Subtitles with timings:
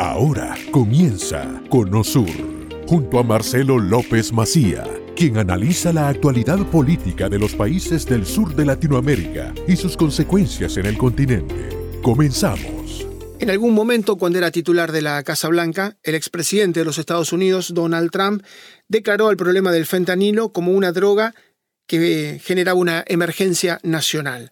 [0.00, 2.30] Ahora comienza Conosur,
[2.88, 4.82] junto a Marcelo López Macía,
[5.14, 10.78] quien analiza la actualidad política de los países del sur de Latinoamérica y sus consecuencias
[10.78, 11.68] en el continente.
[12.00, 13.06] Comenzamos.
[13.40, 17.34] En algún momento, cuando era titular de la Casa Blanca, el expresidente de los Estados
[17.34, 18.42] Unidos, Donald Trump,
[18.88, 21.34] declaró el problema del fentanilo como una droga
[21.86, 24.50] que generaba una emergencia nacional.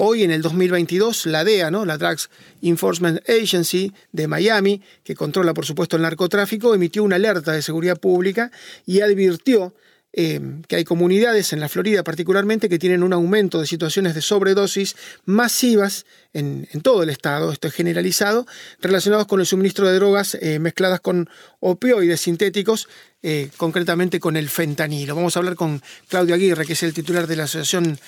[0.00, 1.84] Hoy, en el 2022, la DEA, ¿no?
[1.84, 2.30] la Drugs
[2.62, 7.98] Enforcement Agency de Miami, que controla por supuesto el narcotráfico, emitió una alerta de seguridad
[7.98, 8.52] pública
[8.86, 9.74] y advirtió
[10.12, 14.22] eh, que hay comunidades, en la Florida particularmente, que tienen un aumento de situaciones de
[14.22, 14.94] sobredosis
[15.24, 18.46] masivas en, todo el estado, esto es generalizado,
[18.80, 21.28] relacionados con el suministro de drogas eh, mezcladas con
[21.58, 22.88] opioides sintéticos,
[23.20, 25.16] eh, concretamente con el fentanilo.
[25.16, 27.98] Vamos a hablar con Claudio Aguirre, que es el titular de la Asociación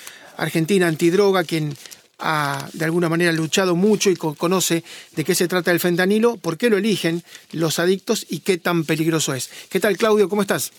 [0.40, 1.76] Argentina Antidroga, quien
[2.18, 6.56] ha de alguna manera luchado mucho y conoce de qué se trata el fentanilo, por
[6.56, 7.22] qué lo eligen
[7.52, 9.50] los adictos y qué tan peligroso es.
[9.68, 10.28] ¿Qué tal, Claudio?
[10.28, 10.73] ¿Cómo estás?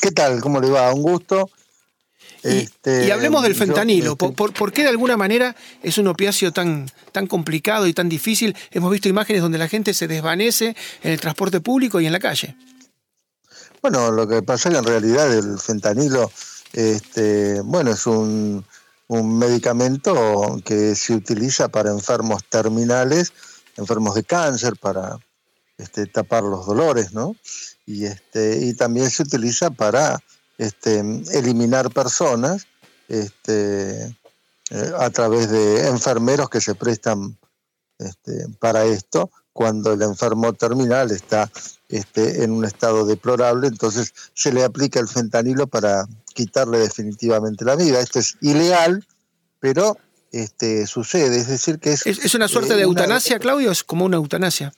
[0.00, 0.40] ¿Qué tal?
[0.40, 0.92] ¿Cómo le va?
[0.92, 1.50] Un gusto.
[2.42, 4.12] Y, este, hablemos del fentanilo.
[4.12, 8.56] Este, ¿Por, qué de alguna manera es un opiáceo tan, tan complicado y tan difícil?
[8.70, 12.18] Hemos visto imágenes donde la gente se desvanece en el transporte público y en la
[12.18, 12.56] calle.
[13.82, 16.30] Bueno, lo que pasa es que en realidad el fentanilo,
[16.72, 18.64] este, bueno, es un,
[19.08, 23.32] un medicamento que se utiliza para enfermos terminales,
[23.76, 25.18] enfermos de cáncer, para
[25.78, 27.34] este, tapar los dolores, ¿no?
[27.90, 30.22] y, este, también se utiliza para
[30.58, 31.00] este,
[31.32, 32.66] eliminar personas
[33.08, 34.14] eh,
[34.98, 37.36] a través de enfermeros que se prestan
[38.60, 41.50] para esto cuando el enfermo terminal está
[41.88, 46.06] en un estado deplorable, entonces se le aplica el fentanilo para
[46.40, 48.00] quitarle definitivamente la vida.
[48.00, 49.06] Esto es ilegal,
[49.58, 49.98] pero
[50.32, 52.06] este, sucede, es decir que es...
[52.06, 53.70] ¿Es, una suerte de eh, eutanasia, Claudio?
[53.70, 54.72] ¿Es como una eutanasia?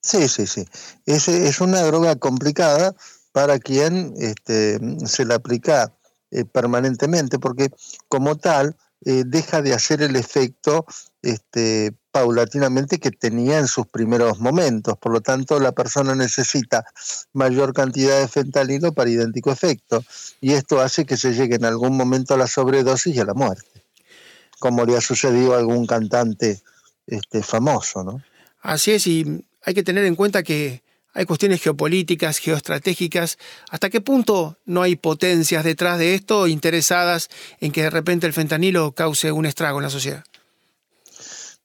[0.00, 0.64] Sí, sí, sí.
[1.04, 2.94] Es, es una droga complicada
[3.32, 5.96] para quien este, se la aplica
[6.30, 7.70] eh, permanentemente, porque
[8.08, 10.86] como tal eh, deja de hacer el efecto
[11.22, 14.96] este, paulatinamente que tenía en sus primeros momentos.
[14.98, 16.84] Por lo tanto, la persona necesita
[17.32, 20.04] mayor cantidad de fentanilo para idéntico efecto.
[20.40, 23.34] Y esto hace que se llegue en algún momento a la sobredosis y a la
[23.34, 23.82] muerte,
[24.60, 26.60] como le ha sucedido a algún cantante
[27.06, 28.22] este, famoso, ¿no?
[28.60, 30.82] Así es, y hay que tener en cuenta que
[31.14, 33.38] hay cuestiones geopolíticas, geoestratégicas.
[33.70, 37.28] ¿Hasta qué punto no hay potencias detrás de esto interesadas
[37.60, 40.24] en que de repente el fentanilo cause un estrago en la sociedad?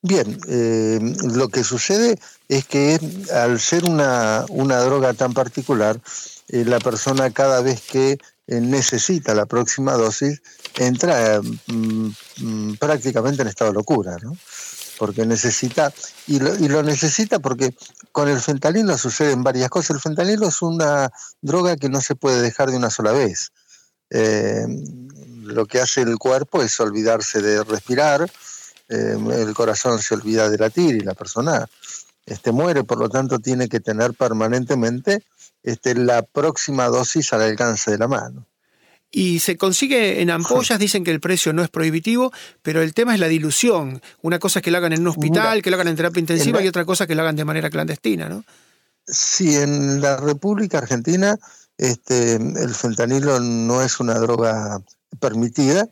[0.07, 0.99] Bien, eh,
[1.35, 2.97] lo que sucede es que
[3.33, 5.99] al ser una, droga tan particular,
[6.47, 10.41] eh, la persona cada vez que eh, necesita la próxima dosis
[10.77, 14.37] entra mm, mm, prácticamente en estado de locura, ¿no?
[14.97, 15.93] porque necesita,
[16.25, 17.75] y lo, necesita porque
[18.13, 19.97] con el fentanilo suceden varias cosas.
[19.97, 23.51] El fentanilo es una droga que no se puede dejar de una sola vez.
[25.43, 28.31] Lo que hace el cuerpo es olvidarse de respirar,
[28.89, 31.67] eh, el corazón se olvida de latir y la persona
[32.25, 35.23] este, muere, por lo tanto tiene que tener permanentemente
[35.63, 38.45] este, la próxima dosis al alcance de la mano
[39.11, 42.31] y se consigue en ampollas, dicen que el precio no es prohibitivo,
[42.61, 44.01] pero el tema es la dilución.
[44.21, 46.61] Una cosa es que lo hagan en un hospital, que lo hagan en terapia intensiva
[46.61, 48.43] y otra cosa que lo hagan de manera clandestina, ¿no?
[49.05, 51.37] Sí, en la República Argentina
[51.77, 54.81] este, el fentanilo no es una droga
[55.19, 55.87] permitida.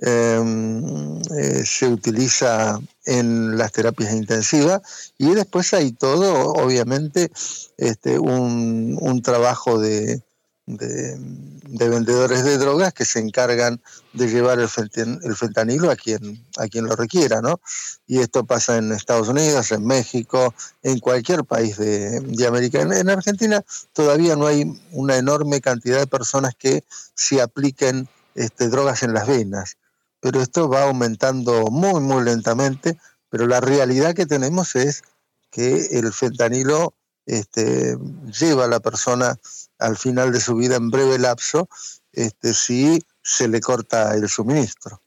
[0.00, 7.32] Em, eh, se utiliza en las terapias intensivas y después hay todo, obviamente,
[7.76, 10.22] este, un trabajo de,
[10.68, 13.80] de, vendedores de drogas que se encargan
[14.12, 17.60] de llevar el, fentanilo a quien, a quien lo requiera, ¿no?
[18.06, 22.82] Y esto pasa en Estados Unidos, en México, en cualquier país de, América.
[22.82, 26.84] En, Argentina todavía no hay una enorme cantidad de personas que
[27.14, 29.76] se apliquen este, drogas en las venas,
[30.20, 32.98] pero esto va aumentando muy, muy lentamente,
[33.30, 35.02] pero la realidad que tenemos es
[35.50, 36.94] que el fentanilo
[37.26, 37.96] este,
[38.38, 39.38] lleva a la persona
[39.78, 41.68] al final de su vida en breve lapso
[42.12, 45.02] este, si se le corta el suministro.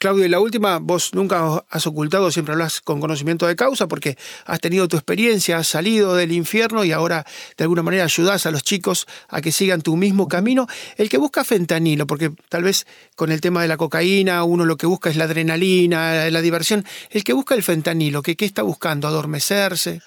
[0.00, 4.18] Claudio, y la última, vos nunca has ocultado, siempre hablas con conocimiento de causa porque
[4.46, 7.24] has tenido tu experiencia, has salido del infierno y ahora
[7.56, 10.66] de alguna manera ayudás a los chicos a que sigan tu mismo camino.
[10.96, 14.76] El que busca fentanilo, porque tal vez con el tema de la cocaína uno lo
[14.76, 16.84] que busca es la adrenalina, la diversión.
[17.10, 19.06] El que busca el fentanilo, ¿qué, está buscando?
[19.06, 20.00] ¿Adormecerse?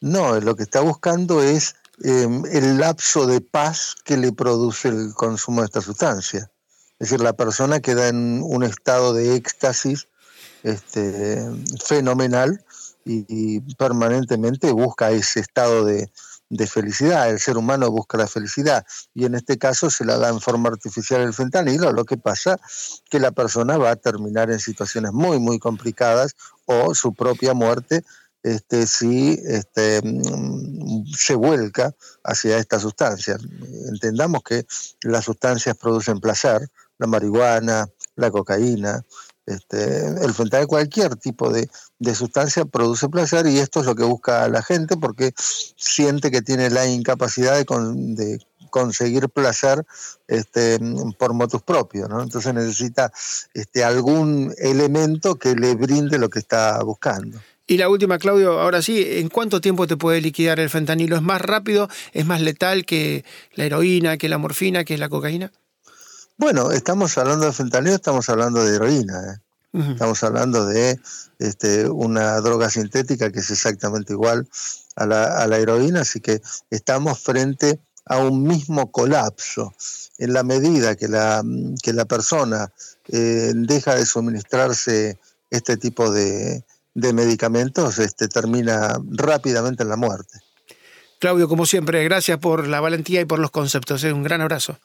[0.00, 5.12] No, lo que está buscando es Em, el lapso de paz que le produce el
[5.14, 6.50] consumo de esta sustancia.
[7.02, 10.06] Es decir, la persona queda en un estado de éxtasis
[10.62, 11.44] este,
[11.84, 12.64] fenomenal
[13.04, 16.08] y, permanentemente busca ese estado de,
[16.68, 17.28] felicidad.
[17.28, 20.68] El ser humano busca la felicidad y en este caso se la da en forma
[20.68, 22.60] artificial el fentanilo, lo que pasa
[23.10, 28.04] que la persona va a terminar en situaciones muy, muy complicadas o su propia muerte
[28.44, 30.00] este, si este,
[31.16, 33.36] se vuelca hacia esta sustancia.
[33.88, 34.66] Entendamos que
[35.02, 36.68] las sustancias producen placer,
[37.02, 39.02] la marihuana, la cocaína,
[39.46, 41.68] este, el fentanil, cualquier tipo de,
[42.14, 46.70] sustancia produce placer y esto es lo que busca la gente porque siente que tiene
[46.70, 48.38] la incapacidad de,
[48.70, 49.84] conseguir placer
[50.28, 50.78] este,
[51.18, 52.22] por motus propios, ¿no?
[52.22, 53.12] Entonces necesita
[53.52, 57.38] este, algún elemento que le brinde lo que está buscando.
[57.66, 61.16] Y la última, Claudio, ahora sí, ¿en cuánto tiempo te puede liquidar el fentanilo?
[61.16, 63.24] ¿Es más rápido, es más letal que
[63.54, 65.52] la heroína, que la morfina, que la cocaína?
[66.36, 69.34] Bueno, estamos hablando de fentanilo, estamos hablando de heroína.
[69.34, 69.38] ¿eh?
[69.72, 70.98] Estamos hablando de
[71.38, 74.46] este, una droga sintética que es exactamente igual
[74.96, 79.72] a la, heroína, así que estamos frente a un mismo colapso.
[80.18, 81.42] En la medida que la,
[81.82, 82.70] que la persona
[83.08, 85.18] eh, deja de suministrarse
[85.50, 86.64] este tipo de,
[86.94, 90.38] de medicamentos, este, termina rápidamente en la muerte.
[91.18, 94.02] Claudio, como siempre, gracias por la valentía y por los conceptos.
[94.04, 94.12] ¿eh?
[94.12, 94.78] Un gran abrazo.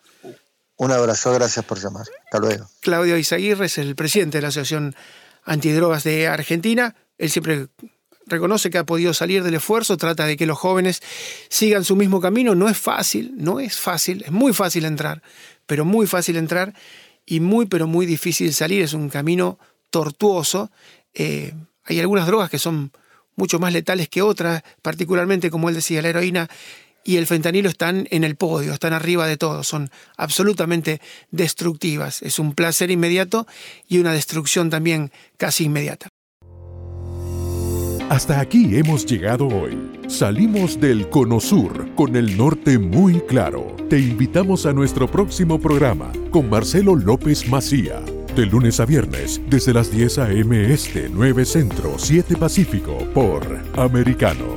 [0.78, 2.06] Un abrazo, gracias por llamar.
[2.26, 2.70] Hasta luego.
[2.82, 4.96] Claudio Izaguirre es el presidente de la Asociación
[5.44, 6.96] Antidrogas de Argentina.
[7.18, 7.68] Él siempre
[8.28, 11.02] reconoce que ha podido salir del esfuerzo, trata de que los jóvenes
[11.50, 12.54] sigan su mismo camino.
[12.54, 15.24] No es fácil, no es fácil, es muy fácil entrar,
[15.66, 16.74] pero muy fácil entrar
[17.26, 18.84] y muy, pero muy difícil salir.
[18.84, 19.58] Es un camino
[19.90, 20.72] tortuoso.
[21.14, 21.54] Eh,
[21.86, 22.92] hay algunas drogas que son
[23.36, 26.50] mucho más letales que otras, particularmente, como él decía, la heroína
[27.08, 31.00] y el fentanilo están en el podio, están arriba de todo, son absolutamente
[31.32, 32.22] destructivas.
[32.22, 33.48] Es un placer inmediato
[33.88, 36.10] y una destrucción también casi inmediata.
[38.10, 39.78] Hasta aquí hemos llegado hoy.
[40.08, 43.76] Salimos del Cono Sur con el norte muy claro.
[43.90, 48.02] Te invitamos a nuestro próximo programa con Marcelo López Macía.
[48.36, 50.74] De lunes a viernes, desde las 10 a.m.
[50.74, 53.44] Este, 9 Centro, 7 Pacífico, por
[53.78, 54.57] Americano.